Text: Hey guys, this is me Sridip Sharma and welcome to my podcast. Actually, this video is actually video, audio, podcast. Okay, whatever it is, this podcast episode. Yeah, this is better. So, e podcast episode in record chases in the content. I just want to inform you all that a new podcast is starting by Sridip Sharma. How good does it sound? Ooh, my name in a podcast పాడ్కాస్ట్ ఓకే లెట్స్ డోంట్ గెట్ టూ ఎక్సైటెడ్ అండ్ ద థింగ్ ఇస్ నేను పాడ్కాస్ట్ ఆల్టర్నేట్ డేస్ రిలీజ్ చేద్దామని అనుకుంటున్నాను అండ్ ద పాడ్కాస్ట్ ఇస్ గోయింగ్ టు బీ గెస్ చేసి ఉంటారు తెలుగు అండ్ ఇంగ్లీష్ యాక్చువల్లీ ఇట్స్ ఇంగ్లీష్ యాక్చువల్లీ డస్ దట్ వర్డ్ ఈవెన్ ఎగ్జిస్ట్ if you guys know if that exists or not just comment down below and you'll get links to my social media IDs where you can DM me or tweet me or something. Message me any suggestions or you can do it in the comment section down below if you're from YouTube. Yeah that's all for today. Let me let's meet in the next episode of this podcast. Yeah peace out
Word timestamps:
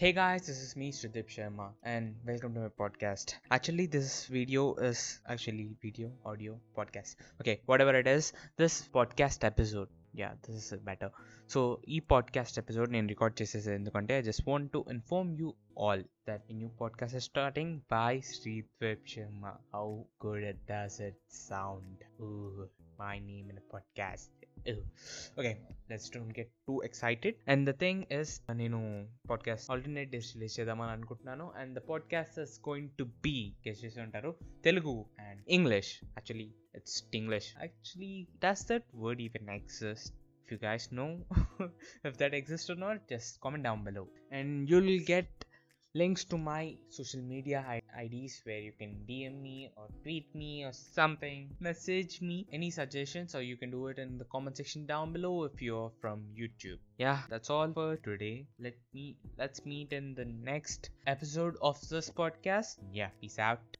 Hey 0.00 0.14
guys, 0.14 0.46
this 0.46 0.62
is 0.62 0.76
me 0.76 0.92
Sridip 0.92 1.26
Sharma 1.28 1.72
and 1.82 2.14
welcome 2.26 2.54
to 2.54 2.60
my 2.60 2.68
podcast. 2.68 3.34
Actually, 3.50 3.84
this 3.84 4.24
video 4.24 4.74
is 4.76 5.20
actually 5.28 5.76
video, 5.82 6.10
audio, 6.24 6.58
podcast. 6.74 7.16
Okay, 7.42 7.60
whatever 7.66 7.94
it 7.94 8.06
is, 8.06 8.32
this 8.56 8.88
podcast 8.94 9.44
episode. 9.44 9.88
Yeah, 10.14 10.30
this 10.46 10.72
is 10.72 10.80
better. 10.80 11.10
So, 11.48 11.80
e 11.84 12.00
podcast 12.00 12.56
episode 12.56 12.94
in 12.94 13.08
record 13.08 13.36
chases 13.36 13.66
in 13.66 13.84
the 13.84 13.90
content. 13.90 14.20
I 14.20 14.22
just 14.22 14.46
want 14.46 14.72
to 14.72 14.86
inform 14.88 15.34
you 15.38 15.54
all 15.74 16.02
that 16.24 16.44
a 16.48 16.54
new 16.54 16.70
podcast 16.80 17.14
is 17.14 17.24
starting 17.24 17.82
by 17.90 18.22
Sridip 18.30 19.04
Sharma. 19.06 19.58
How 19.70 20.06
good 20.18 20.56
does 20.66 20.98
it 21.00 21.20
sound? 21.28 22.08
Ooh, 22.22 22.70
my 22.98 23.18
name 23.18 23.50
in 23.50 23.58
a 23.58 23.66
podcast 23.76 24.28
పాడ్కాస్ట్ 24.59 25.39
ఓకే 25.39 25.51
లెట్స్ 25.89 26.09
డోంట్ 26.15 26.33
గెట్ 26.39 26.51
టూ 26.67 26.75
ఎక్సైటెడ్ 26.83 27.37
అండ్ 27.47 27.63
ద 27.69 27.73
థింగ్ 27.77 28.03
ఇస్ 28.19 28.33
నేను 28.53 28.79
పాడ్కాస్ట్ 29.29 29.71
ఆల్టర్నేట్ 29.71 30.09
డేస్ 30.09 30.29
రిలీజ్ 30.35 30.59
చేద్దామని 30.59 30.91
అనుకుంటున్నాను 30.91 31.47
అండ్ 31.51 31.73
ద 31.79 31.83
పాడ్కాస్ట్ 31.89 32.39
ఇస్ 32.39 32.55
గోయింగ్ 32.69 32.91
టు 32.97 33.07
బీ 33.21 33.35
గెస్ 33.67 33.81
చేసి 33.85 34.01
ఉంటారు 34.01 34.33
తెలుగు 34.63 35.05
అండ్ 35.19 35.41
ఇంగ్లీష్ 35.47 35.91
యాక్చువల్లీ 36.05 36.49
ఇట్స్ 36.75 36.99
ఇంగ్లీష్ 37.13 37.49
యాక్చువల్లీ 37.61 38.13
డస్ 38.45 38.65
దట్ 38.71 38.87
వర్డ్ 38.95 39.21
ఈవెన్ 39.21 39.49
ఎగ్జిస్ట్ 39.49 40.13
if 40.45 40.51
you 40.51 40.57
guys 40.59 40.83
know 40.91 41.11
if 42.07 42.17
that 42.17 42.33
exists 42.33 42.69
or 42.71 42.75
not 42.75 42.97
just 43.11 43.39
comment 43.41 43.63
down 43.63 43.79
below 43.83 44.03
and 44.31 44.69
you'll 44.69 44.99
get 45.03 45.45
links 45.94 46.24
to 46.24 46.38
my 46.38 46.76
social 46.88 47.20
media 47.20 47.64
IDs 47.98 48.40
where 48.44 48.60
you 48.60 48.72
can 48.78 48.96
DM 49.08 49.42
me 49.42 49.70
or 49.76 49.88
tweet 50.02 50.32
me 50.34 50.64
or 50.64 50.72
something. 50.72 51.50
Message 51.58 52.20
me 52.20 52.46
any 52.52 52.70
suggestions 52.70 53.34
or 53.34 53.42
you 53.42 53.56
can 53.56 53.70
do 53.70 53.88
it 53.88 53.98
in 53.98 54.16
the 54.18 54.24
comment 54.26 54.56
section 54.56 54.86
down 54.86 55.12
below 55.12 55.44
if 55.44 55.60
you're 55.60 55.90
from 56.00 56.24
YouTube. 56.38 56.78
Yeah 56.98 57.22
that's 57.28 57.50
all 57.50 57.72
for 57.72 57.96
today. 57.96 58.46
Let 58.60 58.74
me 58.94 59.16
let's 59.36 59.66
meet 59.66 59.92
in 59.92 60.14
the 60.14 60.26
next 60.26 60.90
episode 61.06 61.56
of 61.60 61.80
this 61.88 62.10
podcast. 62.10 62.76
Yeah 62.92 63.08
peace 63.20 63.38
out 63.38 63.79